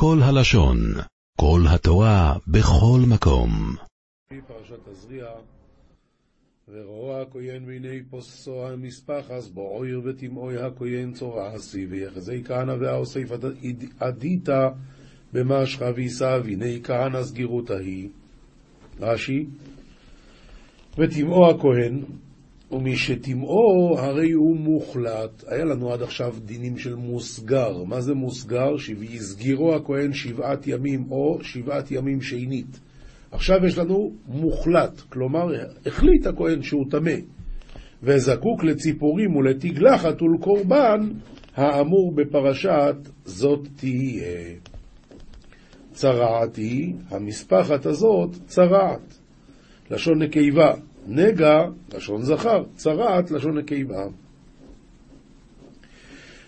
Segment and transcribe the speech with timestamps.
[0.00, 0.78] כל הלשון,
[1.40, 3.50] כל התורה, בכל מקום.
[4.46, 5.26] פרשת תזריע,
[6.68, 13.30] ורואה הכהן והנה פוסו המספחס בו עויר ותמאוי הכהן צורעסי ויחזי כהנא והאוסף
[14.00, 14.68] עדיתא
[15.32, 18.08] במשחה וישא והנה כהנא סגירות ההיא.
[19.00, 19.46] רש"י,
[20.98, 22.02] ותמאו הכהן,
[22.72, 25.44] ומשתמאו הרי הוא מוחלט.
[25.46, 27.84] היה לנו עד עכשיו דינים של מוסגר.
[27.84, 28.74] מה זה מוסגר?
[28.98, 32.80] ויסגירו הכהן שבעת ימים או שבעת ימים שנית.
[33.30, 35.46] עכשיו יש לנו מוחלט, כלומר,
[35.86, 37.16] החליט הכהן שהוא טמא,
[38.02, 41.00] וזקוק לציפורים ולתגלחת ולקורבן,
[41.54, 44.54] האמור בפרשת זאת תהיה.
[45.92, 49.18] צרעת היא, המספחת הזאת, צרעת.
[49.90, 50.74] לשון נקבה,
[51.08, 54.06] נגע, לשון זכר, צרעת, לשון נקבה.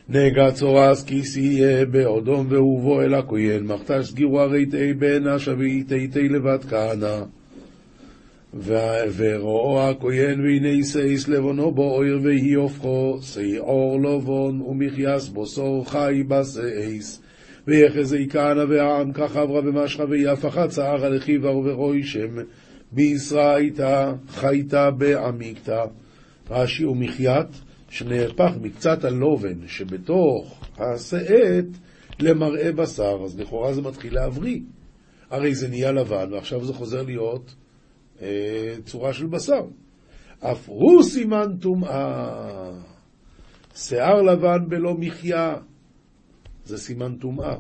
[0.08, 7.22] נגע צורס כיסיה באודום והובו אל הכהן, מחתש סגירו הריתי בעינה שביעי תי לבת כהנא.
[9.16, 17.22] ורואו הכהן והנה סייס לבונו בו אויר ויהי הופכו, שעור לבון ומחייס בוסור חי בסייס.
[17.66, 22.36] ויחזי כהנא והעם כך עברה במשחה ויפחה צער אחיו וברוי שם.
[22.92, 25.84] בישראיתא חייתא בעמיקתא.
[26.50, 27.48] רש"י ומחיית
[27.88, 31.66] שנהפך מקצת הלובן שבתוך השאת
[32.20, 34.60] למראה בשר, אז לכאורה זה מתחיל להבריא.
[35.30, 37.54] הרי זה נהיה לבן, ועכשיו זה חוזר להיות
[38.22, 39.62] אה, צורה של בשר.
[40.40, 42.70] אף הוא סימן טומאה.
[43.74, 45.56] שיער לבן בלא מחיה,
[46.64, 47.56] זה סימן טומאה.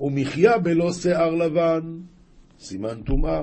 [0.00, 1.98] ומחיה בלא שיער לבן,
[2.58, 3.42] סימן טומאה.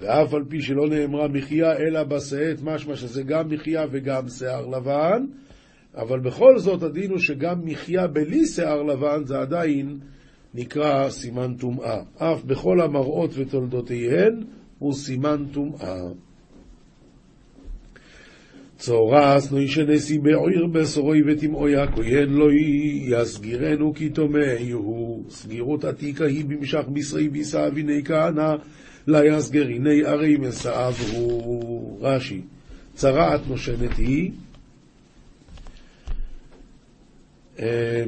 [0.00, 5.26] ואף על פי שלא נאמרה מחיה אלא בשאת, משמע שזה גם מחיה וגם שיער לבן,
[5.94, 9.98] אבל בכל זאת הדין הוא שגם מחיה בלי שיער לבן זה עדיין
[10.54, 12.02] נקרא סימן טומאה.
[12.16, 14.44] אף בכל המראות ותולדותיהן
[14.78, 16.00] הוא סימן טומאה.
[18.78, 22.46] צורס נוישנסי בעיר בסורוי ותמאוי הכהן לא
[23.10, 25.24] יסגירנו כי טומא הוא.
[25.30, 28.54] סגירות עתיקה היא במשך בשרי ביסה אביני כהנא
[29.10, 31.98] לה יסגריני ערי מסעב הוא.
[32.00, 32.40] רש"י,
[32.94, 34.30] צרעת נושנת היא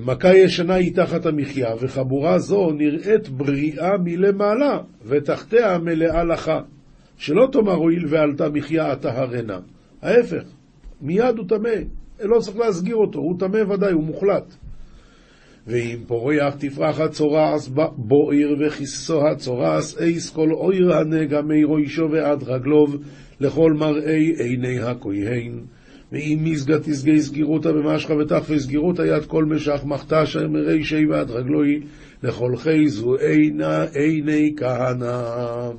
[0.04, 6.60] מכה ישנה היא תחת המחיה, וחבורה זו נראית בריאה מלמעלה, ותחתיה מלאה לחה.
[7.16, 9.58] שלא תאמר הואיל ועלתה מחיה הטהרנה.
[10.02, 10.42] ההפך,
[11.00, 11.74] מיד הוא טמא,
[12.20, 14.56] לא צריך להסגיר אותו, הוא טמא ודאי, הוא מוחלט.
[15.66, 22.96] ואם פורח תפרח הצורס בועיר וכיסו הצורס אייס כל אויר הנגע מי ראשו ועד רגלוב
[23.40, 25.60] לכל מראי עיני הכהן.
[26.12, 31.80] ואם מזגה תסגי סגירותא במשחה ותחפי סגירותא יד כל משך מחתשה מרישי ועד רגלוי
[32.22, 35.70] לכל חייזו עינה עיני כהנא.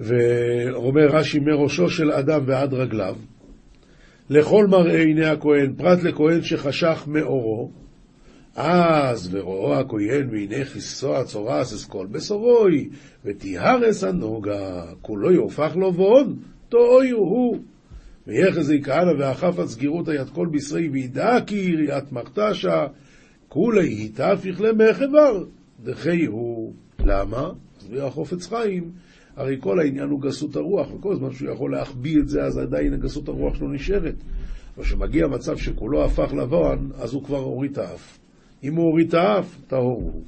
[0.00, 3.16] ואומר רש"י מראשו של אדם ועד רגליו,
[4.30, 7.70] לכל מראה עיני הכהן, פרט לכהן שחשך מאורו,
[8.56, 12.88] אז ורואו הכהן והנה כיסו הצורס אסכול בסורוי,
[13.24, 16.36] ותיהרס הנוגה, כולו יהופך לו ואון,
[16.68, 17.58] תאויו הוא.
[18.26, 22.86] ויחזי כהנא ואכף את סגירות היד כל בשרי וידע כי יריעת מחתשה,
[23.48, 25.44] כולי היא תהפיך למחבר,
[25.84, 26.72] דחי הוא.
[27.04, 27.50] למה?
[27.78, 28.90] הסביר החופץ חיים,
[29.38, 32.96] הרי כל העניין הוא גסות הרוח, וכל זמן שהוא יכול להחביא את זה, אז עדיין
[32.96, 34.14] גסות הרוח שלו נשארת.
[34.76, 38.18] אבל כשמגיע מצב שכולו הפך לבן, אז הוא כבר הוריד את האף.
[38.64, 40.22] אם הוא הוריד את האף, טהור הוא.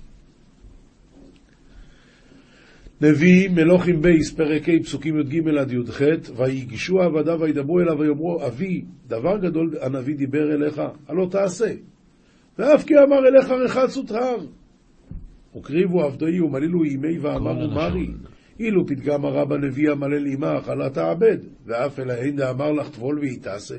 [3.00, 6.00] נביא מלוכים בייס, פרק ה', פסוקים י"ג עד י"ח,
[6.36, 11.72] ויגישו עבדיו וידברו אליו ויאמרו, אבי, דבר גדול הנביא דיבר אליך, הלא תעשה.
[12.58, 14.46] ואף כי אמר אליך רחץ ותהר.
[15.56, 18.08] וקריבו עבדוי ומלילו אימי ואמרו מרי,
[18.60, 23.38] אילו פתגם הרב הנביא המלל עמך, אלה תעבד, ואף אל ההן דאמר לך טבול והיא
[23.42, 23.74] תעשה.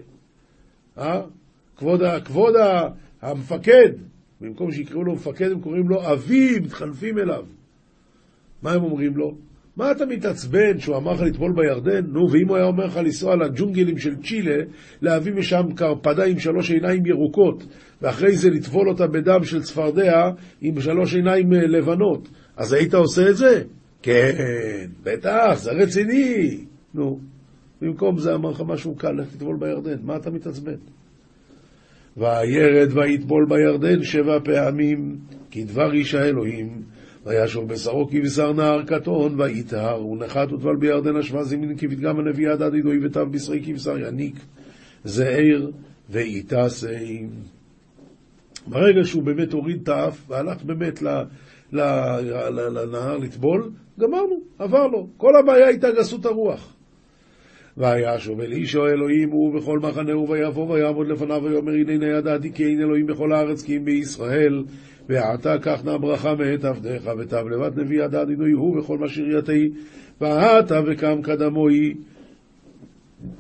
[0.97, 1.22] אה?
[1.78, 2.53] כבוד, כבוד
[3.22, 3.90] המפקד,
[4.42, 7.44] במקום שיקראו לו מפקד, הם קוראים לו אבי, מתחנפים אליו.
[8.62, 9.38] מה הם אומרים לו?
[9.75, 12.06] מה אתה מתעצבן שהוא אמר לך לטבול בירדן?
[12.06, 14.63] נו, ואם הוא היה אומר לך לנסוע לג'ונגלים של צ'ילה,
[15.01, 17.63] להביא משם קרפדה עם שלוש עיניים ירוקות,
[18.01, 20.30] ואחרי זה לטבול אותה בדם של צפרדע
[20.62, 22.27] עם שלוש עיניים אה, לבנות,
[22.57, 23.63] אז היית עושה את זה?
[24.01, 24.31] כן,
[25.03, 26.65] בטח, זה רציני.
[26.94, 27.19] נו,
[27.81, 30.75] במקום זה אמר לך משהו קל, לך תטבול בירדן, מה אתה מתעצבן?
[32.18, 35.18] וירד ויטבול בירדן שבע פעמים,
[35.51, 36.81] כדבר איש האלוהים.
[37.25, 43.06] וישוב בשרו כבשר נער קטון, ויטהר, ונחת וטבל בירדן השווה זמין כפתגם הנביא הדד ידוי
[43.06, 44.36] ותו בשרי כבשר יניק,
[45.03, 45.71] זעיר
[46.09, 47.27] ואיתסי.
[48.68, 51.01] ברגע שהוא באמת הוריד את האף והלך באמת
[51.71, 53.71] לנהר לטבול,
[54.01, 55.07] גמרנו, עבר לו.
[55.18, 56.75] כל הבעיה הייתה גסות הרוח.
[57.77, 62.65] והיה שומל איש או אלוהים הוא בכל מחנהו ויבוא ויעמוד לפניו ויאמר הנני ידעתי כי
[62.65, 64.63] אין אלוהים בכל הארץ כי אם בישראל
[65.09, 69.69] ועתה קח נא ברכה מאת עבדיך ותב לבד נביא ידע אדינוי הוא בכל משרייתי
[70.21, 71.94] ועתה וקם קדמוי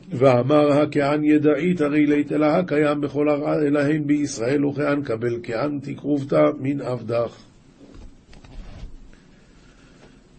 [0.09, 6.81] ואמר הכען ידעית הרי לית אלא הקיים בכל אלוהים בישראל וכען קבל כען תקרובתא מן
[6.81, 7.50] עבדך.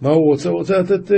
[0.03, 0.49] מה הוא רוצה?
[0.49, 1.15] הוא רוצה לתת uh,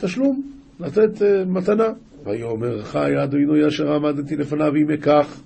[0.00, 0.42] תשלום,
[0.80, 1.88] לתת uh, מתנה.
[2.24, 5.40] ויאמר חי אדוני אשר עמדתי לפניו אם אקח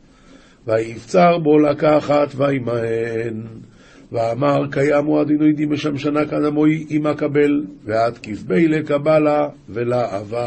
[0.67, 3.43] ויבצר בו לקחת וימהן.
[4.13, 10.47] ואמר קיים הוא אדינוי די משמשנה כנמוי אם אקבל ועד כפבי לקבלה ולאהבה.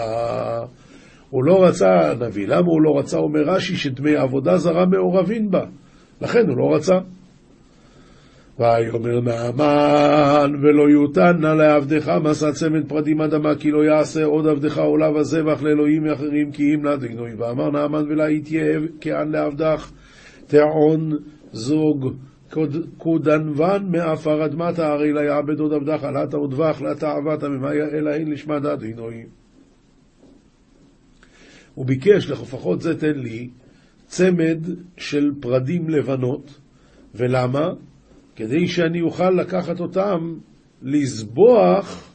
[1.29, 2.47] הוא לא רצה הנביא.
[2.47, 3.17] למה הוא לא רצה?
[3.17, 5.65] אומר רש"י שדמי עבודה זרה מעורבים בה.
[6.21, 6.95] לכן הוא לא רצה.
[8.61, 14.77] ויאמר נעמן ולא יותן נא לעבדך מסע צמד פרדים אדמה כי לא יעשה עוד עבדך
[14.77, 19.91] עולה וזבח לאלוהים אחרים כי אם לאדינוי ואמר נעמן ולה יתהיה כען לעבדך
[20.47, 21.17] תעון
[21.51, 22.15] זוג
[22.97, 28.31] כודנבן מעפר אדמתה הרי לה יעבד עוד עבדך עלתה ודבח לה תעבתה ממאיה אלא אין
[28.31, 29.23] לשמד אדינוי
[31.75, 33.49] הוא ביקש, לפחות זה תן לי,
[34.07, 34.59] צמד
[34.97, 36.59] של פרדים לבנות.
[37.15, 37.73] ולמה?
[38.41, 40.35] כדי שאני אוכל לקחת אותם,
[40.81, 42.13] לזבוח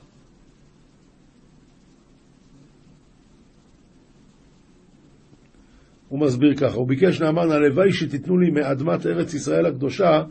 [6.08, 10.22] הוא מסביר ככה, הוא ביקש נאמן, הלוואי שתיתנו לי מאדמת ארץ ישראל הקדושה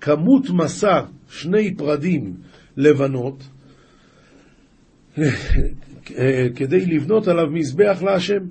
[0.00, 2.34] כמות מסע, שני פרדים
[2.76, 3.48] לבנות,
[6.56, 8.44] כדי לבנות עליו מזבח להשם.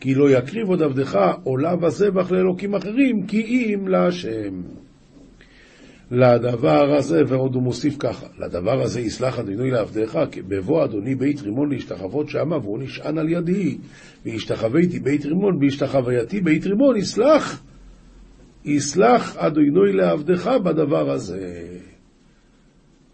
[0.00, 4.85] כי לא יקריב עוד עבדך עולה וזבח לאלוקים אחרים, כי אם להשם.
[6.10, 11.40] לדבר הזה, ועוד הוא מוסיף ככה, לדבר הזה יסלח אדוני לעבדיך, כי בבוא אדוני בית
[11.40, 13.78] רימון להשתחוות שמה, והוא נשען על ידי,
[14.24, 17.62] והשתחוויתי בית רימון, בהשתחווייתי בית רימון, יסלח,
[18.64, 21.62] יסלח אדוני לעבדך בדבר הזה.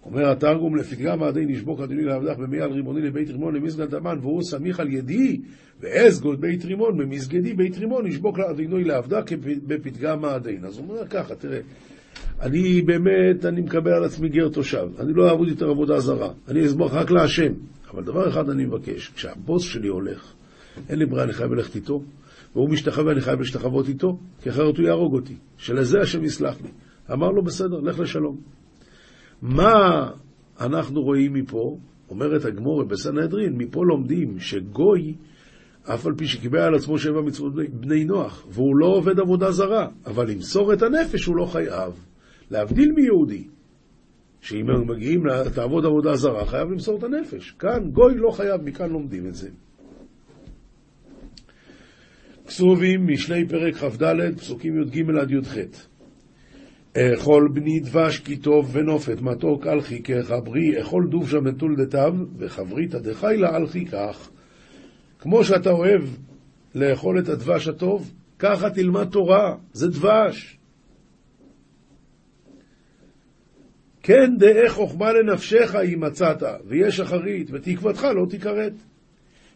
[0.05, 4.43] אומר התרגום לפתגם עדי נשבוק אדוני לעבדך במי על רימוני לבית רימון למסגד דמן והוא
[4.43, 5.41] סמיך על ידי
[5.81, 9.21] ואסגוד בית רימון במסגדי בית רימון נשבוק לאדינוי לעבדה
[9.67, 10.65] בפתגם העדין.
[10.65, 11.61] אז הוא אומר ככה, תראה,
[12.41, 16.67] אני באמת, אני מקבל על עצמי גר תושב, אני לא אעבוד יותר עבודה זרה, אני
[16.67, 17.53] אסמוך רק להשם.
[17.91, 20.33] אבל דבר אחד אני מבקש, כשהבוס שלי הולך,
[20.89, 22.03] אין לי ברירה, אני חייב ללכת איתו,
[22.55, 25.35] והוא משתחווה, אני חייב להשתחוות איתו, כי אחרת הוא יהרוג אותי.
[25.57, 26.69] שלזה השם יסלח לי.
[27.13, 28.37] אמר לו, בסדר, לך לשלום.
[29.43, 30.11] מה
[30.61, 31.79] אנחנו רואים מפה?
[32.11, 35.15] אומרת הגמורה בסנהדרין, מפה לומדים שגוי,
[35.85, 39.89] אף על פי שקיבל על עצמו שבע מצוות בני נוח, והוא לא עובד עבודה זרה,
[40.07, 41.93] אבל למסור את הנפש הוא לא חייב.
[42.51, 43.45] להבדיל מיהודי,
[44.41, 47.51] שאם הם מגיעים לעבוד עבודה זרה, חייב למסור את הנפש.
[47.51, 49.49] כאן גוי לא חייב, מכאן לומדים את זה.
[52.47, 55.57] כסובים, משלי פרק כ"ד, פסוקים י"ג עד י"ח.
[56.97, 62.95] אכול בני דבש כי טוב ונופת מתוק על חיכך ברי אכול דובשה מתול דתיו וחברית
[62.95, 64.31] דחיילה על חיכך.
[65.23, 66.03] כמו שאתה אוהב
[66.75, 70.59] לאכול את הדבש הטוב, ככה תלמד תורה, זה דבש.
[74.03, 78.73] כן דאה חוכמה לנפשך אם מצאת, ויש אחרית, ותקוותך לא תיכרת.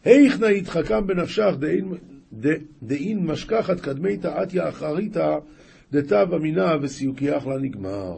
[0.04, 1.52] היכנא יתחכם בנפשך
[2.82, 5.34] דאין משכחת קדמי תעתיה אחריתה
[5.92, 8.16] דתב אמינה וסיוקי אחלה נגמר.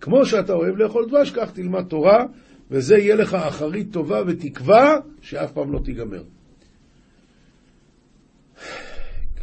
[0.00, 2.24] כמו שאתה אוהב לאכול דבש, כך תלמד תורה,
[2.70, 6.22] וזה יהיה לך אחרית טובה ותקווה שאף פעם לא תיגמר.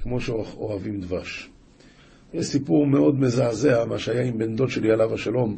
[0.04, 1.50] כמו שאוהבים דבש.
[2.34, 5.58] יש סיפור מאוד מזעזע, מה שהיה עם בן דוד שלי עליו השלום,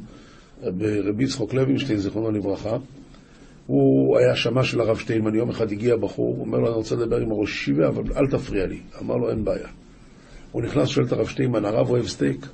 [1.04, 2.78] רבי יצחוק לוינשטיין, זיכרונו לברכה.
[3.68, 6.96] הוא היה שמע של הרב שטיינמן, יום אחד הגיע בחור, הוא אומר לו, אני רוצה
[6.96, 8.80] לדבר עם הראש ישיבה, אבל אל תפריע לי.
[9.02, 9.68] אמר לו, אין בעיה.
[10.52, 12.48] הוא נכנס, שואל את הרב שטיינמן, הרב אוהב סטייק?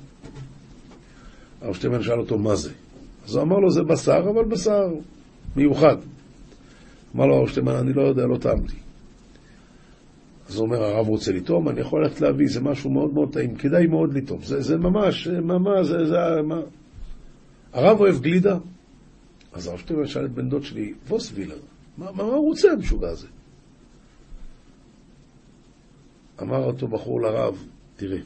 [1.60, 2.70] הרב שטיינמן שאל אותו, מה זה?
[3.24, 4.88] אז הוא אמר לו, זה בשר, אבל בשר
[5.56, 5.96] מיוחד.
[7.16, 8.76] אמר לו הרב שטיינמן, אני לא יודע, לא טעמתי.
[10.50, 13.56] אז הוא אומר, הרב רוצה לטעום, אני יכול ללכת להביא, זה משהו מאוד מאוד טעים,
[13.56, 14.42] כדאי מאוד לטעום.
[14.42, 16.60] זה, זה ממש, ממש, זה, זה, מה...
[17.72, 18.58] הרב אוהב גלידה?
[19.52, 21.58] אז הרב שטיינמן שאל את בן דוד שלי, וואס וויל ער,
[21.98, 23.26] מה, מה, מה הוא רוצה המשוגע הזה?
[26.42, 27.66] אמר אותו בחור לרב,
[27.96, 28.18] תראה,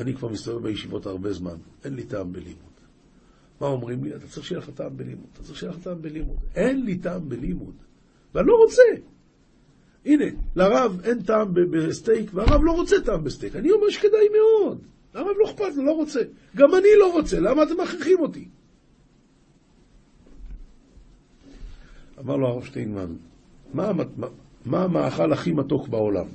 [0.00, 2.76] אני כבר מסתובב בישיבות הרבה זמן, אין לי טעם בלימוד.
[3.60, 4.16] מה אומרים לי?
[4.16, 6.36] אתה צריך שיהיה לך טעם בלימוד, אתה צריך שיהיה לך טעם בלימוד.
[6.54, 7.74] אין לי טעם בלימוד,
[8.34, 9.15] ואני לא רוצה.
[10.06, 10.24] הנה,
[10.56, 13.56] לרב אין טעם בסטייק, והרב לא רוצה טעם בסטייק.
[13.56, 14.78] אני אומר שכדאי מאוד.
[15.14, 15.84] למה לא אכפת לו?
[15.84, 16.20] לא רוצה.
[16.56, 18.48] גם אני לא רוצה, למה אתם מכריחים אותי?
[22.20, 23.12] אמר לו הרב שטיינמן,
[23.74, 24.26] מה, מה,
[24.66, 26.26] מה המאכל הכי מתוק בעולם?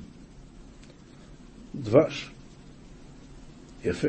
[1.74, 2.30] דבש.
[3.84, 4.08] יפה.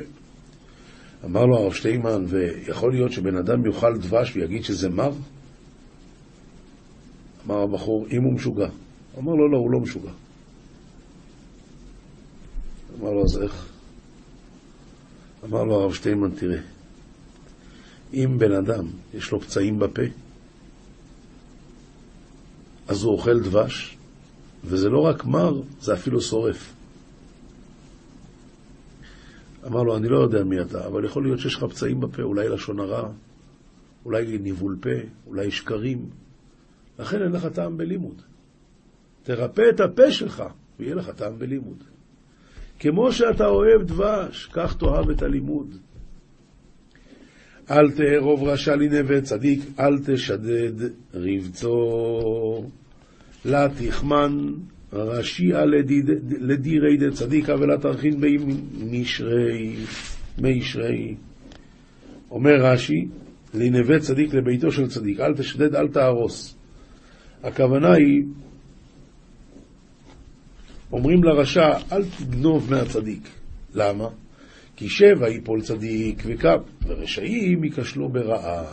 [1.25, 5.11] אמר לו הרב שטיינמן, ויכול להיות שבן אדם יאכל דבש ויגיד שזה מר?
[7.45, 8.69] אמר הבחור, אם הוא משוגע.
[9.17, 10.11] אמר לו, לא, הוא לא משוגע.
[12.99, 13.69] אמר לו, אז איך?
[15.43, 16.59] אמר לו הרב שטיינמן, תראה,
[18.13, 20.01] אם בן אדם יש לו פצעים בפה,
[22.87, 23.97] אז הוא אוכל דבש,
[24.63, 26.73] וזה לא רק מר, זה אפילו שורף.
[29.67, 32.49] אמר לו, אני לא יודע מי אתה, אבל יכול להיות שיש לך פצעים בפה, אולי
[32.49, 33.09] לשון הרע,
[34.05, 34.89] אולי ניבול פה,
[35.27, 36.09] אולי שקרים.
[36.99, 38.21] לכן אין לך טעם בלימוד.
[39.23, 40.43] תרפא את הפה שלך,
[40.79, 41.83] ויהיה לך טעם בלימוד.
[42.79, 45.75] כמו שאתה אוהב דבש, כך תאהב את הלימוד.
[47.71, 52.65] אל תערוב רשע לנווה צדיק, אל תשדד רבצו.
[53.45, 54.53] לה תחמן
[54.93, 55.65] רשיע
[56.41, 58.21] לדירי דצדיקה ולה תרחין
[60.37, 61.15] מישרי.
[62.31, 63.07] אומר רש"י,
[63.53, 66.55] לנווה צדיק לביתו של צדיק, אל תשדד, אל תהרוס.
[67.43, 68.23] הכוונה היא,
[70.93, 73.29] אומרים לרשע, אל תגנוב מהצדיק.
[73.75, 74.07] למה?
[74.75, 76.57] כי שבע יפול צדיק וקם,
[76.87, 78.63] ורשעים ייכשלו ברעה.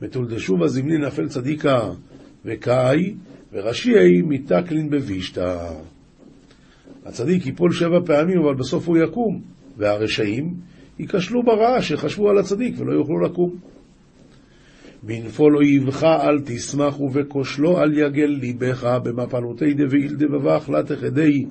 [0.00, 1.90] בתולדשו בזמנין נפל צדיקה
[2.44, 3.14] וקאי,
[3.52, 5.68] ורשיעי מתקלין בבישתא.
[7.04, 9.40] הצדיק ייפול שבע פעמים, אבל בסוף הוא יקום,
[9.76, 10.54] והרשעים
[10.98, 13.56] ייכשלו ברעה שחשבו על הצדיק ולא יוכלו לקום.
[15.06, 21.44] בנפול אויבך אל תשמח ובכושלו אל יגל ליבך במפלותי דבעיל דבבך לה תחדי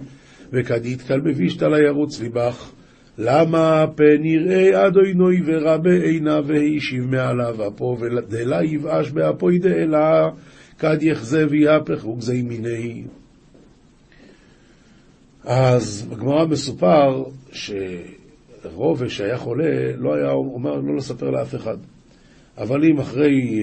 [0.51, 2.71] וכדית כל בבישתא לה ירוץ ליבך
[3.17, 10.29] למה פן יראה אדוני ורע בעיניו והשיב מעליו אפו ודלה יבאש באפוי דאלה
[10.79, 13.03] כד יחזה ויהפך וגזי מיני.
[15.43, 21.77] אז בגמרא מסופר שרובש שהיה חולה לא היה אומר לא לספר לאף אחד.
[22.57, 23.61] אבל אם אחרי,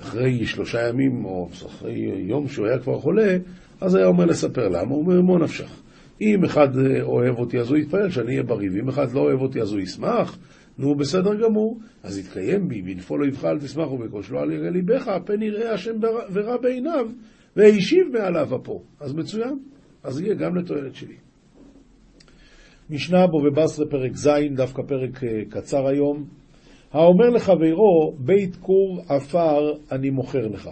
[0.00, 3.36] אחרי שלושה ימים או אחרי יום שהוא היה כבר חולה,
[3.80, 5.82] אז היה אומר לספר למה, הוא אומר, מו נפשך.
[6.20, 6.68] אם אחד
[7.02, 9.80] אוהב אותי אז הוא יתפלל שאני אהיה בריא, ואם אחד לא אוהב אותי אז הוא
[9.80, 10.38] ישמח,
[10.78, 15.42] נו, בסדר גמור, אז יתקיים בי, בנפול אויבך אל תשמח ובכושלו על ירא ליבך, פן
[15.42, 15.96] יראה השם
[16.32, 17.06] ורע בעיניו,
[17.56, 18.82] והשיב מעליו אפו.
[19.00, 19.58] אז מצוין,
[20.02, 21.16] אז יהיה גם לתועלת שלי.
[22.90, 26.39] משנה בו בבסרה פרק ז', דווקא פרק אה, קצר היום.
[26.92, 30.70] האומר לחברו, בית כור עפר אני מוכר לך.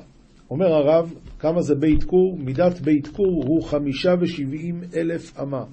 [0.50, 2.36] אומר הרב, כמה זה בית כור?
[2.38, 5.64] מידת בית כור הוא חמישה ושבעים אלף אמה.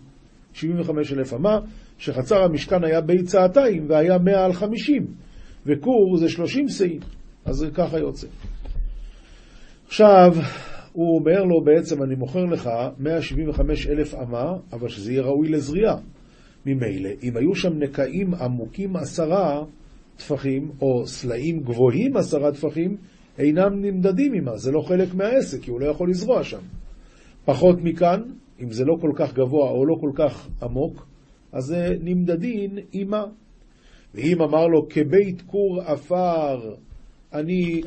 [0.53, 1.59] שבעים וחמש אלף אמה,
[1.97, 5.05] שחצר המשכן היה בית צעתיים והיה מאה על חמישים,
[5.65, 6.99] וכור זה שלושים שאים,
[7.45, 8.27] אז זה ככה יוצא.
[9.87, 10.31] עכשיו,
[10.93, 15.95] הוא אומר לו בעצם, אני מוכר לך 175 אלף אמה, אבל שזה יהיה ראוי לזריעה.
[16.65, 19.63] ממילא, אם היו שם נקעים עמוקים עשרה
[20.17, 22.97] טפחים, או סלעים גבוהים עשרה טפחים,
[23.37, 26.61] אינם נמדדים עמה, זה לא חלק מהעסק, כי הוא לא יכול לזרוע שם.
[27.45, 28.21] פחות מכאן,
[28.63, 31.07] אם זה לא כל כך גבוה או לא כל כך עמוק,
[31.51, 33.25] אז זה נמדדין עמה.
[34.13, 36.75] ואם אמר לו כבית כור עפר,
[37.33, 37.81] אני,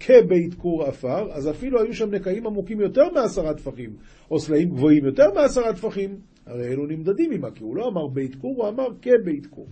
[0.00, 3.90] כבית כור עפר, אז אפילו היו שם נקעים עמוקים יותר מעשרה טפחים,
[4.30, 8.34] או סלעים גבוהים יותר מעשרה טפחים, הרי אלו נמדדים עמה, כי הוא לא אמר בית
[8.34, 9.66] כור, הוא אמר כבית כור.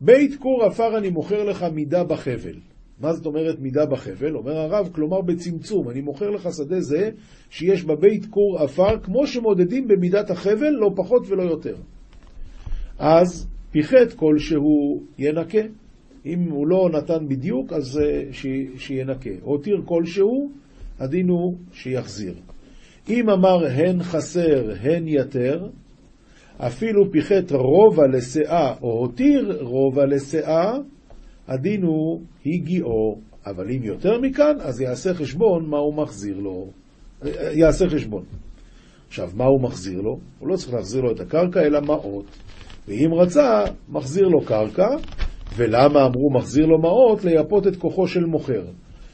[0.00, 2.54] בית כור עפר אני מוכר לך מידה בחבל.
[3.00, 4.36] מה זאת אומרת מידה בחבל?
[4.36, 5.90] אומר הרב, כלומר בצמצום.
[5.90, 7.10] אני מוכר לך שדה זה
[7.50, 11.76] שיש בבית כור עפר, כמו שמודדים במידת החבל, לא פחות ולא יותר.
[12.98, 15.62] אז פיחת כלשהו ינקה.
[16.26, 18.00] אם הוא לא נתן בדיוק, אז
[18.32, 18.46] ש...
[18.76, 19.30] שינקה.
[19.42, 20.50] הותיר כלשהו,
[20.98, 22.34] הדין הוא שיחזיר.
[23.08, 25.68] אם אמר הן חסר, הן יתר,
[26.66, 30.72] אפילו פיחת רובע לשאה או הותיר רובע לשאה,
[31.48, 36.66] הדין הוא הגיעו, אבל אם יותר מכאן, אז יעשה חשבון מה הוא מחזיר לו.
[37.52, 38.22] יעשה חשבון.
[39.08, 40.18] עכשיו, מה הוא מחזיר לו?
[40.38, 42.24] הוא לא צריך להחזיר לו את הקרקע, אלא מעות.
[42.88, 44.88] ואם רצה, מחזיר לו קרקע,
[45.56, 47.24] ולמה אמרו מחזיר לו מעות?
[47.24, 48.64] לייפות את כוחו של מוכר.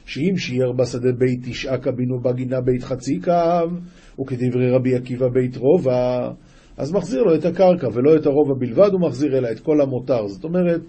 [0.06, 3.70] שאם שיער בשדה בית תשעה קבינו בגינה בית חצי קו,
[4.20, 6.30] וכדברי רבי עקיבא בית רובע,
[6.76, 10.28] אז מחזיר לו את הקרקע, ולא את הרובע בלבד הוא מחזיר, אלא את כל המותר.
[10.28, 10.80] זאת אומרת,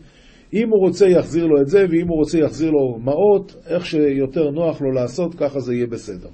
[0.53, 4.51] אם הוא רוצה יחזיר לו את זה, ואם הוא רוצה יחזיר לו מעות, איך שיותר
[4.51, 6.29] נוח לו לעשות, ככה זה יהיה בסדר.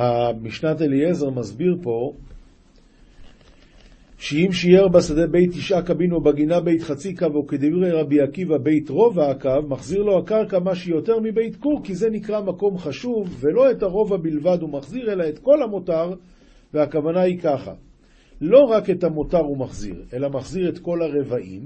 [0.00, 2.12] המשנת אליעזר מסביר פה
[4.18, 8.58] שאם שיער בשדה בית תשעה קבין או בגינה בית חצי קו או כדברי רבי עקיבא
[8.58, 13.36] בית רובע הקו, מחזיר לו הקרקע מה שיותר מבית כור, כי זה נקרא מקום חשוב,
[13.40, 16.14] ולא את הרובע בלבד הוא מחזיר, אלא את כל המותר,
[16.74, 17.72] והכוונה היא ככה,
[18.40, 21.62] לא רק את המותר הוא מחזיר, אלא מחזיר את כל הרבעים,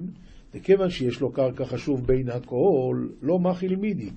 [0.54, 4.10] וכיוון שיש לו קרקע חשוב בין הכל, לא מכיל מידי.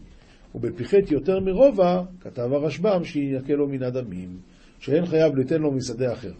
[0.55, 4.37] ובפיחת יותר מרובע, כתב הרשב"ם, שינקה לו מן הדמים,
[4.79, 6.31] שאין חייב ליתן לו משדה אחר.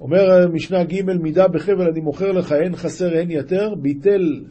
[0.00, 4.44] אומר משנה ג' מידה בחבל אני מוכר לך, הן חסר הן יתר, ביטל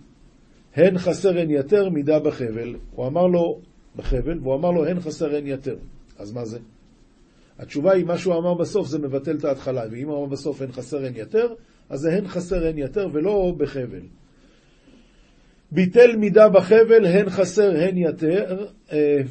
[0.76, 2.76] הן חסר הן יתר, מידה בחבל.
[2.92, 3.60] הוא אמר לו,
[3.96, 5.76] בחבל, והוא אמר לו הן חסר הן יתר.
[6.18, 6.60] אז מה זה?
[7.60, 10.72] התשובה היא, מה שהוא אמר בסוף זה מבטל את ההתחלה, ואם הוא אמר בסוף הן
[10.72, 11.54] חסר הן יתר,
[11.90, 14.02] אז זה הן חסר הן יתר ולא בחבל.
[15.72, 19.22] ביטל מידה בחבל, הן חסר הן יתר, אה,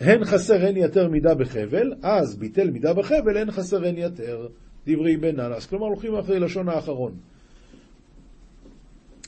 [0.00, 4.48] הן חסר הן יתר מידה בחבל, אז ביטל מידה בחבל, הן חסר הן יתר.
[4.86, 7.12] דברי בן ננס, כלומר הולכים אחרי לשון האחרון.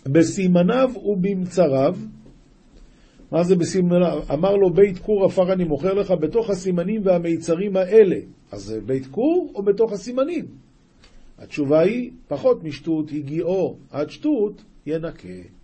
[0.07, 1.97] בסימניו ובמצריו,
[3.33, 4.23] מה זה בסימניו?
[4.33, 8.17] אמר לו בית כור עפר אני מוכר לך בתוך הסימנים והמיצרים האלה.
[8.53, 10.45] אז זה בית כור או בתוך הסימנים?
[11.39, 15.56] התשובה היא, פחות משטות, הגיעו עד שטות, ינקה.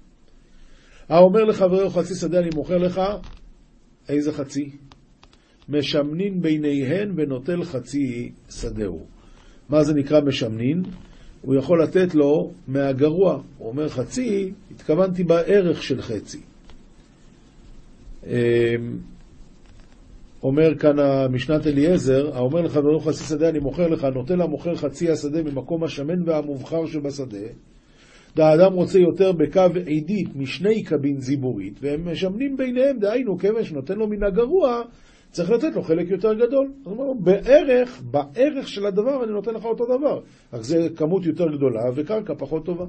[1.08, 3.00] האומר לחברו חצי שדה אני מוכר לך,
[4.08, 4.70] איזה חצי?
[5.68, 9.06] משמנין ביניהן ונוטל חצי שדהו.
[9.68, 10.82] מה זה נקרא משמנין?
[11.42, 13.42] הוא יכול לתת לו מהגרוע.
[13.58, 16.40] הוא אומר חצי, התכוונתי בערך של חצי.
[18.26, 18.32] אמ,
[20.42, 25.42] אומר כאן המשנת אליעזר, האומר לחברו חצי שדה אני מוכר לך, נותן למוכר חצי השדה
[25.42, 27.46] ממקום השמן והמובחר שבשדה.
[28.38, 34.08] האדם רוצה יותר בקו עידית משני קבין זיבורית, והם משמנים ביניהם, דהיינו, כיוון שנותן לו
[34.08, 34.82] מן הגרוע,
[35.30, 36.72] צריך לתת לו חלק יותר גדול.
[36.86, 40.20] אז הוא אומר, בערך, בערך של הדבר אני נותן לך אותו דבר.
[40.52, 42.84] רק זה כמות יותר גדולה וקרקע פחות טובה.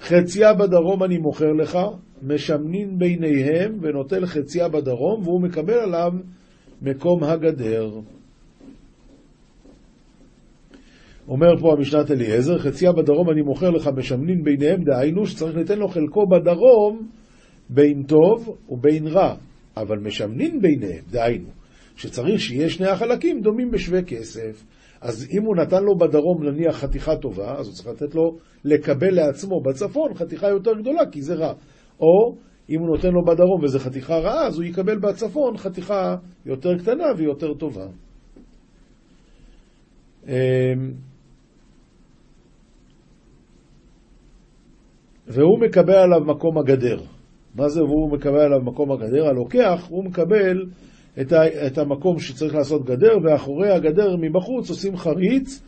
[0.00, 1.78] חציה בדרום אני מוכר לך,
[2.22, 6.12] משמנין ביניהם ונוטל חציה בדרום, והוא מקבל עליו
[6.82, 7.90] מקום הגדר.
[11.28, 15.88] אומר פה המשנת אליעזר, חציה בדרום אני מוכר לך משמנין ביניהם, דהיינו שצריך לתת לו
[15.88, 17.08] חלקו בדרום
[17.70, 19.34] בין טוב ובין רע.
[19.76, 21.48] אבל משמנין ביניהם, דהיינו,
[21.96, 24.64] שצריך שיהיה שני החלקים דומים בשווה כסף.
[25.00, 29.14] אז אם הוא נתן לו בדרום נניח חתיכה טובה, אז הוא צריך לתת לו לקבל
[29.14, 31.52] לעצמו בצפון חתיכה יותר גדולה, כי זה רע.
[32.00, 32.34] או
[32.70, 37.04] אם הוא נותן לו בדרום וזו חתיכה רעה, אז הוא יקבל בצפון חתיכה יותר קטנה
[37.16, 37.86] ויותר טובה.
[45.28, 47.00] והוא מקבל עליו מקום הגדר.
[47.54, 49.26] מה זה והוא מקבל עליו מקום הגדר?
[49.26, 50.64] הלוקח, הוא מקבל
[51.20, 55.62] את, ה, את המקום שצריך לעשות גדר, ואחורי הגדר מבחוץ עושים חריץ,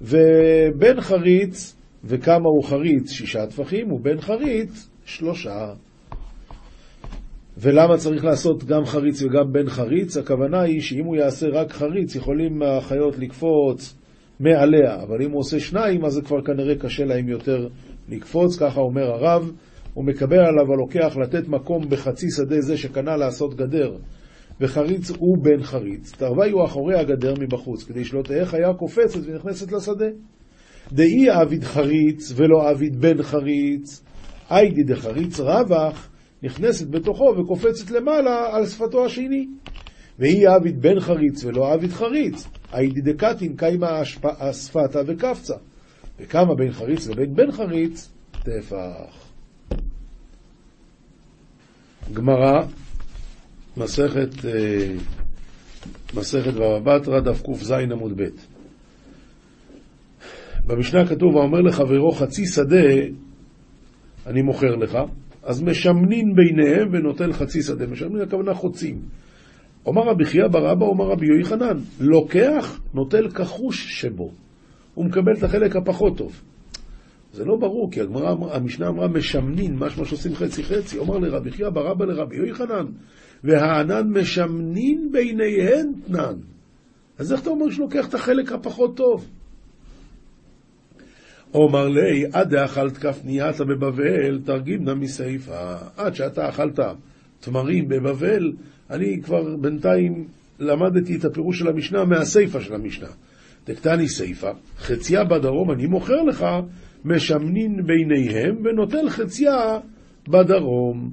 [0.00, 3.10] ובין חריץ, וכמה הוא חריץ?
[3.10, 5.72] שישה טפחים, ובין חריץ, שלושה.
[7.58, 10.16] ולמה צריך לעשות גם חריץ וגם בין חריץ?
[10.16, 13.98] הכוונה היא שאם הוא יעשה רק חריץ, יכולים החיות לקפוץ
[14.40, 17.68] מעליה, אבל אם הוא עושה שניים, אז זה כבר כנראה קשה להם יותר
[18.08, 19.52] לקפוץ, ככה אומר הרב.
[19.94, 23.96] הוא מקבל עליו הלוקח לתת מקום בחצי שדה זה שקנה לעשות גדר,
[24.60, 29.72] וחריץ הוא בן חריץ, תרווי הוא אחורי הגדר מבחוץ, כדי שלא תהיה חיה קופצת ונכנסת
[29.72, 30.06] לשדה.
[30.92, 34.02] דאי עביד חריץ ולא עביד בן חריץ,
[34.50, 36.08] איידי דחריץ רווח,
[36.42, 39.46] נכנסת בתוכו וקופצת למעלה על שפתו השני.
[40.18, 44.04] והיא עביד בן חריץ ולא עביד חריץ, איידי דקתין קיימה
[44.52, 45.54] שפתה וקפצה.
[46.20, 49.32] וכמה בין חריץ לבין בן חריץ, טפח.
[52.12, 52.62] גמרא,
[53.76, 54.94] מסכת, אה,
[56.14, 58.28] מסכת בבא בתרא, דף קז עמוד ב'.
[60.66, 62.86] במשנה כתוב, האומר לחברו חצי שדה,
[64.26, 64.98] אני מוכר לך,
[65.42, 67.86] אז משמנין ביניהם ונוטל חצי שדה.
[67.86, 69.02] משמנין הכוונה חוצים.
[69.86, 74.30] אומר רבי חייא בר אבא, אומר רבי יוחנן, חנן, לוקח, נוטל כחוש שבו.
[74.94, 76.42] הוא מקבל את החלק הפחות טוב.
[77.32, 80.98] זה לא ברור, כי הגמרא, המשנה אמרה משמנין, משמע שעושים חצי חצי.
[80.98, 82.86] אומר לרבי חייא ברבא לרבי יוחנן,
[83.44, 86.34] והענן משמנין ביניהן תנן.
[87.18, 89.28] אז איך אתה אומר שלוקח את החלק הפחות טוב?
[91.54, 95.74] אומר לי, עד דאכלת כף נייתה בבבל, תרגימנה מסיפה.
[95.96, 96.78] עד שאתה אכלת
[97.40, 98.52] תמרים בבבל,
[98.90, 100.28] אני כבר בינתיים
[100.58, 103.08] למדתי את הפירוש של המשנה מהסיפה של המשנה.
[103.66, 106.46] דקטני סיפה, חציה בדרום אני מוכר לך
[107.04, 109.78] משמנין ביניהם ונוטל חציה
[110.28, 111.10] בדרום.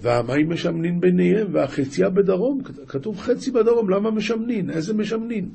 [0.00, 4.70] והמים משמנין ביניהם, והחציה בדרום, כתוב חצי בדרום, למה משמנין?
[4.70, 5.48] איזה משמנין?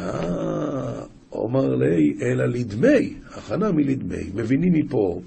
[0.00, 5.20] אה, אומר לי, אלא לדמי, הכנה מלדמי, מבינים מפה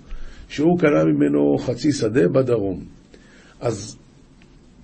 [0.47, 2.79] שהוא קנה ממנו חצי שדה בדרום.
[3.59, 3.97] אז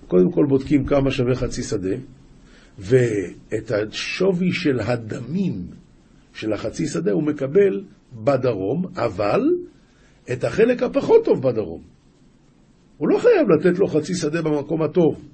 [0.07, 1.95] קודם כל בודקים כמה שווה חצי שדה,
[2.77, 5.67] ואת השווי של הדמים
[6.33, 9.41] של החצי שדה הוא מקבל בדרום, אבל
[10.31, 11.81] את החלק הפחות טוב בדרום.
[12.97, 15.25] הוא לא חייב לתת לו חצי שדה במקום הטוב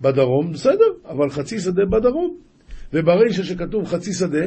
[0.00, 2.36] בדרום, בסדר, אבל חצי שדה בדרום.
[2.92, 4.46] וברישה שכתוב חצי שדה,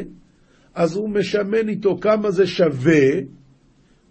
[0.75, 3.05] אז הוא משמן איתו כמה זה שווה,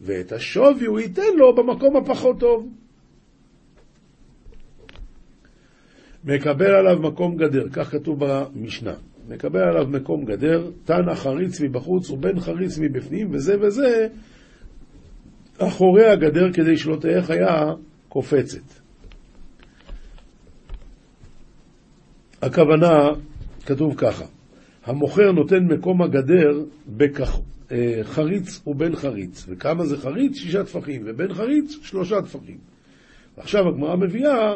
[0.00, 2.68] ואת השווי הוא ייתן לו במקום הפחות טוב.
[6.26, 8.94] מקבל עליו מקום גדר, כך כתוב במשנה.
[9.28, 14.08] מקבל עליו מקום גדר, תנא חריץ מבחוץ ובן חריץ מבפנים, וזה וזה
[15.58, 17.72] אחורי הגדר כדי שלא תהיה חיה
[18.08, 18.86] קופצת.
[22.42, 23.08] הכוונה,
[23.66, 24.24] כתוב ככה,
[24.84, 26.64] המוכר נותן מקום הגדר
[26.96, 29.46] בחריץ אה, ובן חריץ.
[29.48, 30.36] וכמה זה חריץ?
[30.36, 31.78] שישה טפחים, ובן חריץ?
[31.82, 32.58] שלושה טפחים.
[33.36, 34.54] עכשיו הגמרא מביאה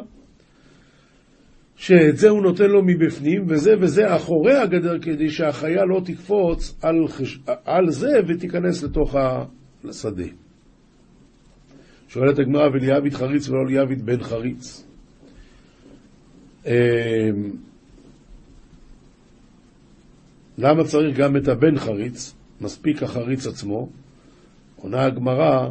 [1.80, 7.08] שאת זה הוא נותן לו מבפנים, וזה וזה אחורי הגדר, כדי שהחיה לא תקפוץ על,
[7.08, 7.38] חש...
[7.64, 9.16] על זה ותיכנס לתוך
[9.84, 10.26] השדה.
[12.08, 14.86] שואלת הגמרא, וליאבית חריץ ולא ליאבית בן חריץ.
[16.66, 16.72] אמ,
[20.58, 22.34] למה צריך גם את הבן חריץ?
[22.60, 23.88] מספיק החריץ עצמו.
[24.76, 25.68] עונה הגמרא,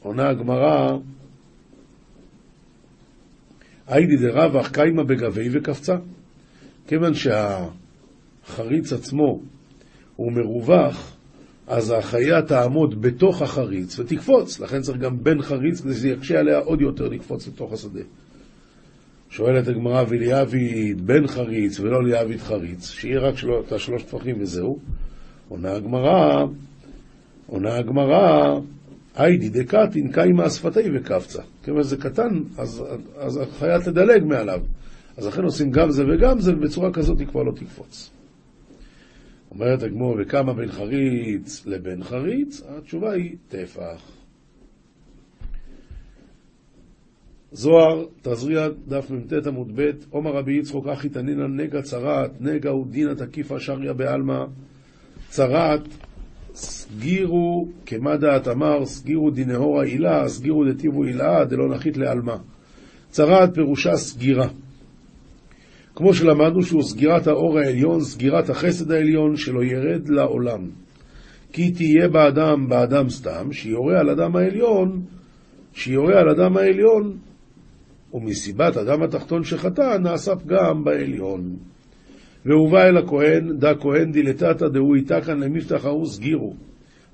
[0.00, 0.96] עונה הגמרא,
[3.88, 5.96] היידי דרווח קיימה בגבי וקפצה.
[6.86, 9.40] כיוון שהחריץ עצמו
[10.16, 11.16] הוא מרווח,
[11.66, 16.58] אז החיה תעמוד בתוך החריץ ותקפוץ, לכן צריך גם בן חריץ כדי שזה יקשה עליה
[16.58, 18.00] עוד יותר לקפוץ לתוך השדה.
[19.30, 23.48] שואלת הגמרא, וליאביד בן חריץ ולא ליאביד חריץ, שיהיה רק של...
[23.66, 24.78] את השלוש טפחים וזהו.
[25.48, 26.44] עונה הגמרא,
[27.46, 28.58] עונה הגמרא,
[29.14, 31.42] היידי דקתין קיימה אספתי וקפצה.
[31.62, 32.84] כיוון שזה קטן, אז,
[33.16, 34.60] אז החיה תדלג מעליו.
[35.16, 38.10] אז לכן עושים גם זה וגם זה, ובצורה כזאת היא כבר לא תקפוץ.
[39.50, 42.62] אומרת הגמור, וכמה בין חריץ לבין חריץ?
[42.68, 44.12] התשובה היא טפח.
[47.52, 52.86] זוהר, תזריע, דף מ"ט עמוד ב', עומר רבי יצחוק אחי תנינא נגע צרעת, נגע הוא
[52.86, 54.44] דינא תקיפא שריה בעלמא,
[55.28, 55.80] צרעת,
[56.92, 62.36] סגירו, כמה דעת אמר, סגירו דינהורה עילה, סגירו דטיבו עילה, דלא נחית לעלמא.
[63.10, 64.48] צרעת פירושה סגירה.
[65.94, 70.60] כמו שלמדנו שהוא סגירת האור העליון, סגירת החסד העליון, שלא ירד לעולם.
[71.52, 75.02] כי תהיה באדם, באדם סתם, שיורה על אדם העליון,
[75.72, 77.16] שיורה על אדם העליון,
[78.14, 81.56] ומסיבת אדם התחתון שחטא, נעשה פגם בעליון.
[82.46, 86.54] והובא אל הכהן, דא כהן דילתתא דהוא איתה כאן למפתח ההוא סגירו.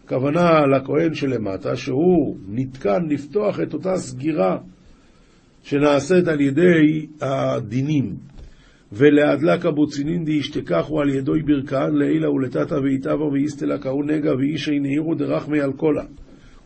[0.08, 4.58] הכוונה לכהן שלמטה, שהוא נתקן לפתוח את אותה סגירה
[5.62, 8.16] שנעשית על ידי הדינים.
[8.92, 15.60] ולהדלק אבוצינין דאשתכחו על ידוי ברכן לעילה ולתתא ואיתבו ואיסטלה קהו נגע ואישי נהירו דרחמי
[15.60, 16.04] על קולה.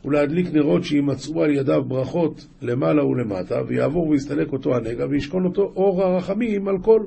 [0.04, 6.02] ולהדליק נרות שימצאו על ידיו ברכות למעלה ולמטה, ויעבור ויסתלק אותו הנגע, וישכון אותו אור
[6.02, 7.00] הרחמים על כל.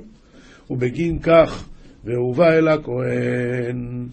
[0.70, 1.70] ובגין כך,
[2.06, 4.08] והובא אל הכהן,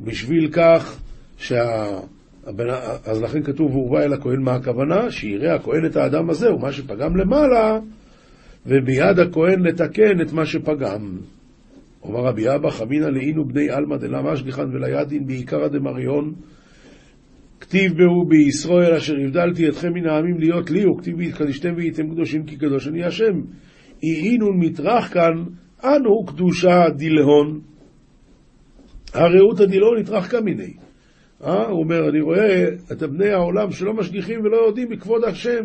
[0.00, 1.05] בשביל כך
[1.36, 1.98] שה...
[3.04, 5.10] אז לכן כתוב והובא אל הכהן, מה הכוונה?
[5.10, 7.78] שיראה הכהן את האדם הזה, ומה שפגם למעלה,
[8.66, 11.18] וביד הכהן לתקן את מה שפגם.
[12.02, 16.34] אומר רבי אבא, חמינא לאינו בני עלמא דלא משגיחן ולידין בעיקרא דמריון,
[17.60, 22.56] כתיב בהו בישראל אשר הבדלתי אתכם מן העמים להיות לי, וכתיב והתקדישתם והייתם קדושים כי
[22.56, 23.40] קדוש אני השם.
[24.02, 25.44] אינון מטרח כאן,
[25.84, 27.60] אנו קדושה דילהון.
[29.14, 30.85] הרעות הדילהון נטרח כמיני.
[31.46, 31.66] אה?
[31.66, 35.64] הוא אומר, אני רואה את בני העולם שלא משגיחים ולא יודעים מכבוד השם.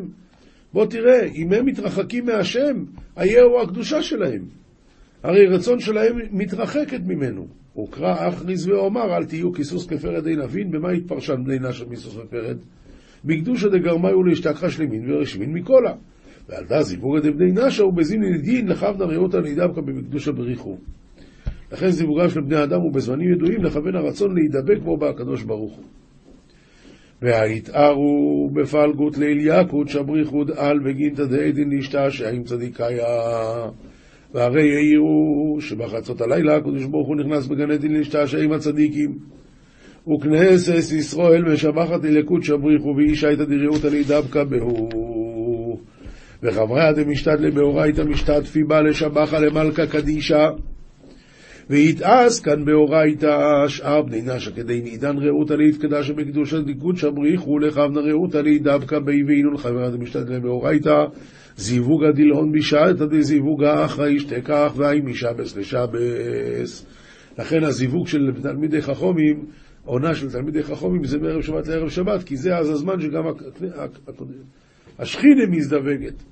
[0.74, 2.84] בוא תראה, אם הם מתרחקים מהשם,
[3.16, 4.42] היהו הקדושה שלהם.
[5.24, 7.48] הרי רצון שלהם מתרחקת ממנו.
[7.84, 12.58] וקרא אכריז ואומר, אל תהיו כיסוס כפרד אין אבין, במה התפרשן בני נשר מיסוס ופרד?
[13.26, 15.94] בקדושא דגרמיו להשתכחה שלמין ורשמין מקולה.
[16.50, 20.78] ועל דא זיווגא דבני נשר ובזין לדין לכוונה ראותא לידבקא בקדושא בריחו.
[21.72, 25.86] לכן זיווגם של בני אדם הוא בזמנים ידועים לכוון הרצון להידבק בו בהקדוש ברוך הוא.
[27.22, 33.06] והיתארו בפלגות ליל יקוד שבריחוד על וגינתא דעדין להשתעשע עם צדיקיה.
[34.34, 39.18] והרי העירו שבחצות הלילה הקדוש ברוך הוא נכנס בגן עדין להשתעשע עם הצדיקים.
[40.08, 44.90] וכנסת ישראל משבחת ללקוד שבריחו ואישה את הדיריותא לי דבקה בהו.
[46.44, 50.50] וחבריה דמשתדלי באורייתא משתתפי בה לשבחה למלכה קדישה.
[51.72, 58.38] ויתעש כאן באורייתא שאר בני נשה כדי מעידן רעותא להתקדש שבקדושת ליקוד שבריחו לכוונה רעותא
[58.38, 61.06] לי דבקה בי ואינון חבריה דמשתדלי באורייתא
[61.56, 66.86] זיווגה דילהון בשעתא דזיווגה אחראי שתקח והאי משבס לשבס.
[67.40, 69.46] לכן הזיווג של תלמידי חכומים,
[69.86, 73.24] עונה של תלמידי חכומים זה מערב שבת לערב שבת, כי זה אז הזמן שגם
[75.00, 76.24] השכינה מזדווגת.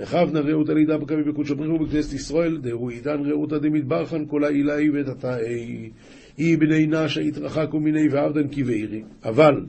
[0.00, 5.90] לכוונה רעותא לידע בקמי בקודש בריחו בכנסת ישראל, דהרו עידן רעותא דמתברכן כל העילאי ותתאי.
[6.38, 9.02] אי בני נשה יתרחקו מיני ועבדן כבעירי.
[9.24, 9.64] אבל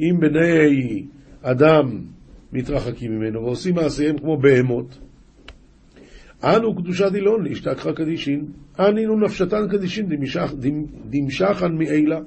[0.00, 1.06] אם בני
[1.42, 2.00] אדם
[2.52, 4.98] מתרחקים ממנו ועושים מעשיהם כמו בהמות,
[6.44, 8.44] אנו קדושת אילון להשתכחה קדישין,
[8.78, 10.08] אנינו נפשתן קדישין
[11.10, 12.20] דמשכן מעילה.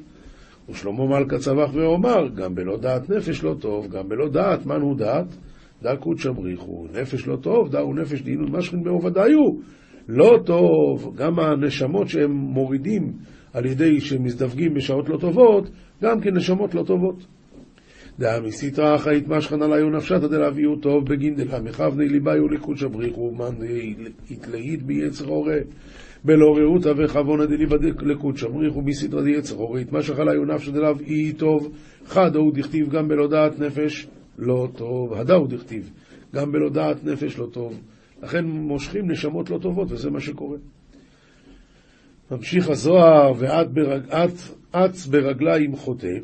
[0.69, 4.97] ושלמה מלכה צבח ואומר, גם בלא דעת נפש לא טוב, גם בלא דעת מן הוא
[4.97, 5.27] דעת,
[5.83, 9.39] דא קודשא בריחו, נפש לא טוב, דאו נפש דהינו משכין בעובדיו,
[10.07, 13.13] לא טוב, גם הנשמות שהם מורידים
[13.53, 15.69] על ידי שמזדווגים בשעות לא טובות,
[16.03, 17.25] גם כן נשמות לא טובות.
[18.19, 23.55] דאמיסיתרא אחאית משכן עליו נפשתא דלאביהו טוב בגין דלמכבני ליבאיו לקודשא בריחו מאן
[24.31, 25.57] התלהיט ביצר הורה
[26.23, 30.71] בלא רעותא וכבונא דליבא לקודשא בריחו מסתרא דיצר הורה יתמשך עליו נפשא
[31.07, 31.71] אי טוב.
[32.05, 34.07] חד הוא דכתיב גם בלא דעת נפש
[34.39, 35.91] לא טוב, הדאו דכתיב.
[36.35, 37.81] גם בלא דעת נפש לא טוב.
[38.23, 40.57] לכן מושכים נשמות לא טובות וזה מה שקורה.
[42.31, 46.17] ממשיך הזוהר ואץ ברגליים חוטא.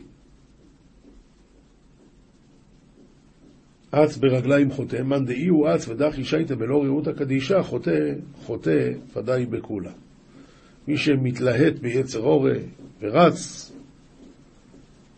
[3.91, 8.13] אץ ברגליים חוטא, מאן דאי הוא אץ ודחי שייטה בלא רעותא קדישה, חוטא,
[8.45, 9.91] חוטא ודאי בכולה.
[10.87, 12.55] מי שמתלהט ביצר אורה
[13.01, 13.71] ורץ,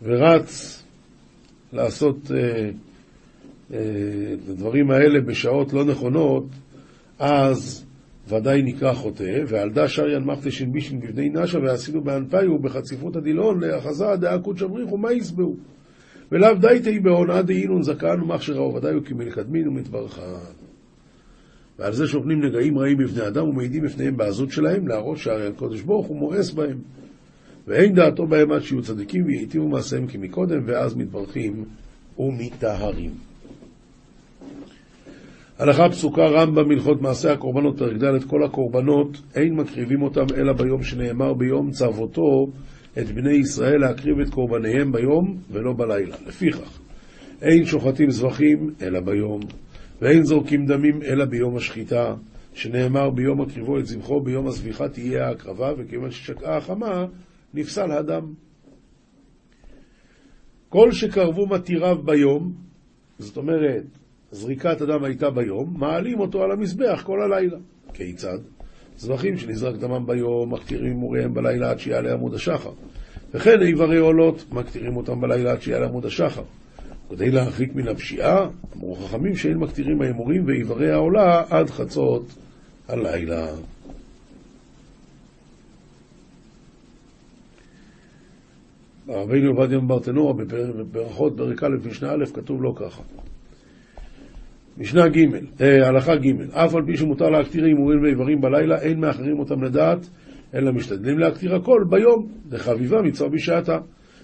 [0.04, 0.84] ורץ
[1.74, 2.70] לעשות אה,
[3.72, 6.46] את הדברים האלה בשעות לא נכונות,
[7.20, 7.86] אז
[8.30, 14.06] ודאי נקרא חוטא, ועל דא שריין מחתשין בישין בבני נשה ועשינו באנפיו בחציפות הדילון לאחזה
[14.20, 15.56] דעה קודשא בריחו מה יסבעו
[16.32, 20.22] ולאו די תהי בהונאה דהינון זקן ומכשיר העובדיו כמלקדמין ומתברכן.
[21.80, 26.08] ועל זה שוכנים נגעים רעים בבני אדם ומעידים בפניהם בעזות שלהם, להראות שהרי הקדוש ברוך
[26.08, 26.78] הוא מואס בהם.
[27.68, 31.66] ואין דעתו בהם עד שיהיו צדיקים וייטיבו מעשיהם כמקודם, ואז מתברכים
[32.20, 33.12] ומטהרים.
[35.60, 40.84] הלכה פסוקה רמב"ם הלכות מעשה הקורבנות, פרק ד' כל הקורבנות, אין מקריבים אותם אלא ביום
[40.84, 42.48] שנאמר ביום צוותו
[43.00, 46.16] את בני ישראל להקריב את קורבניהם ביום ולא בלילה.
[46.28, 46.80] לפיכך,
[47.42, 49.40] אין שוחטים זבחים אלא ביום,
[50.02, 52.16] ואין זורקים דמים אלא ביום השחיטה,
[52.54, 57.06] שנאמר ביום הקריבו את זבחו, ביום הזביחה תהיה ההקרבה, וכיוון ששקעה החמה,
[57.54, 58.34] נפסל הדם.
[60.70, 62.54] כל שקרבו מתיריו ביום,
[63.20, 63.84] זאת אומרת,
[64.32, 67.58] זריקת הדם הייתה ביום, מעלים אותו על המזבח כל הלילה.
[67.94, 68.38] כיצד?
[68.98, 72.72] זבחים שנזרק דמם ביום, מקטירים מוריהם בלילה עד שיעלה עמוד השחר.
[73.34, 76.44] וכן איברי עולות, מקטירים אותם בלילה עד שיעלה עמוד השחר.
[77.10, 82.26] כדי להרחיק מן הפשיעה, אמרו חכמים שאין מקטירים ההימורים ואיברי העולה עד חצות
[82.88, 83.48] הלילה.
[89.08, 93.02] רבינו עובדיה מברטנורה בברכות פרק א' משנה א' כתוב לו ככה
[94.78, 95.20] משנה ג',
[95.62, 100.10] אה, הלכה ג', אף על פי שמותר להקטיר הימורים ואיברים בלילה, אין מאחרים אותם לדעת,
[100.54, 103.78] אלא משתדלים להקטיר הכל ביום, לחביבה מצווה בשעתה.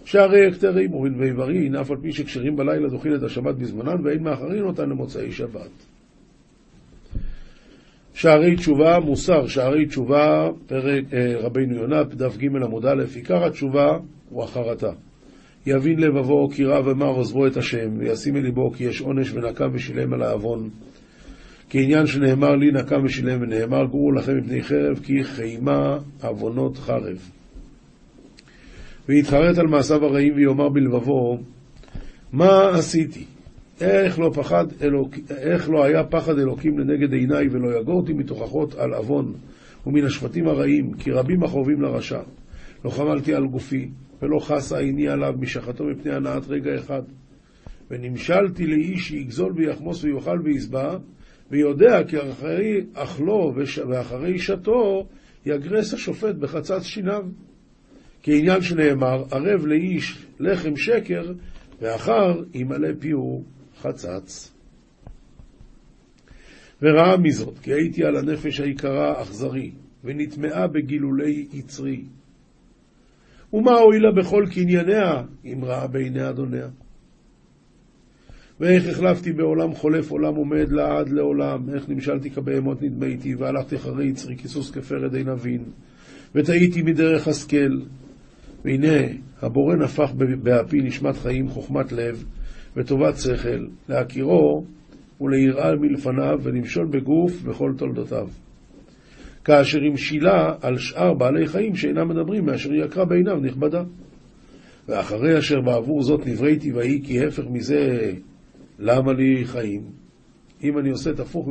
[0.05, 4.65] שהרי הקטר הימורים ואיברים, אף על פי שכשרים בלילה דוחין את השבת בזמנן, ואין מאחרים
[4.65, 5.71] אותן למוצאי שבת.
[8.13, 13.97] שערי תשובה, מוסר שערי תשובה, פרק אה, רבינו יונה, דף ג' עמוד א', עיקר התשובה
[14.29, 14.91] הוא החרטה.
[15.65, 19.69] יבין לבבו כי רב אמר עוזבו את השם, וישים אל ליבו כי יש עונש ונקם
[19.73, 20.69] ושילם על העוון.
[21.69, 27.29] כעניין שנאמר לי נקם ושילם ונאמר גורו לכם מפני חרב כי חיימה עוונות חרב.
[29.09, 31.37] ויתחרט על מעשיו הרעים ויאמר בלבבו
[32.33, 33.25] מה עשיתי?
[33.81, 35.15] איך לא, פחד אלוק...
[35.37, 39.33] איך לא היה פחד אלוקים לנגד עיניי ולא יגורתי מתוכחות על עוון
[39.87, 42.19] ומן השפטים הרעים כי רבים החובים לרשע.
[42.85, 43.89] לא חמלתי על גופי
[44.21, 47.01] ולא חסה עיני עליו משחתו מפני הנעת רגע אחד.
[47.91, 50.97] ונמשלתי לאיש שיגזול ויחמוס ויאכל וישבע,
[51.51, 53.53] ויודע כי אחרי אכלו
[53.89, 55.07] ואחרי שתו
[55.45, 57.23] יגרס השופט בחצץ שיניו.
[58.23, 61.33] כעניין שנאמר, ערב לאיש לחם שקר,
[61.81, 63.43] ואחר ימלא פיהו
[63.81, 64.53] חצץ.
[66.81, 69.71] וראה מזאת, כי הייתי על הנפש היקרה אכזרי,
[70.03, 72.03] ונטמעה בגילולי יצרי.
[73.53, 76.67] ומה הועילה בכל קנייניה, אם ראה בעיני אדוניה?
[78.59, 84.37] ואיך החלפתי בעולם חולף עולם עומד לעד לעולם, איך נמשלתי כבהמות נדמיתי, והלכתי אחרי יצרי
[84.37, 85.63] כיסוס כפרד אין אבין,
[86.35, 87.79] וטעיתי מדרך השכל.
[88.65, 90.11] והנה, הבורא נפח
[90.43, 92.23] באפי נשמת חיים, חוכמת לב,
[92.77, 94.65] וטובת שכל, להכירו
[95.21, 98.27] וליראה מלפניו, ולמשול בגוף בכל תולדותיו.
[99.43, 103.83] כאשר המשילה על שאר בעלי חיים שאינם מדברים, מאשר יקרא בעיניו נכבדה.
[104.87, 108.11] ואחרי אשר בעבור זאת נבראתי ויהי כי הפך מזה
[108.79, 109.81] למה לי חיים?
[110.63, 111.49] אם אני עושה את הפוך,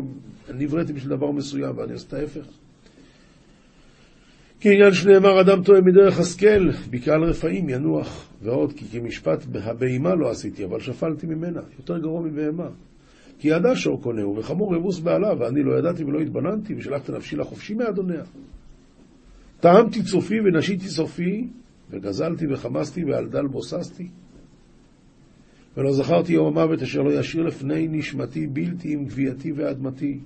[0.54, 2.46] נבראתי בשביל דבר מסוים ואני עושה את ההפך.
[4.60, 10.30] כי עניין שנאמר אדם טועה מדרך השכל, בקהל רפאים ינוח, ועוד כי כמשפט הבהמה לא
[10.30, 12.68] עשיתי, אבל שפלתי ממנה, יותר גרוע מבהמה.
[13.42, 17.74] כי ידע שור קונהו, וחמור יבוס בעליו, ואני לא ידעתי ולא התבננתי, ושלחתי נפשי לחופשי
[17.74, 18.22] מאדוניה.
[19.60, 21.48] טעמתי צופי ונשיתי סופי,
[21.90, 24.08] וגזלתי וחמסתי ועל דל בוססתי.
[25.76, 30.20] ולא זכרתי יום המוות אשר לא ישאיר לפני נשמתי בלתי עם גבייתי ואדמתי.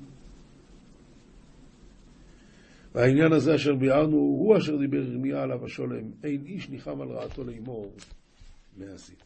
[2.94, 7.44] והעניין הזה אשר ביארנו הוא אשר דיבר ירמיה עליו השולם, אין איש ניחם על רעתו
[7.44, 7.92] לאמור,
[8.78, 9.25] מה עשיתי.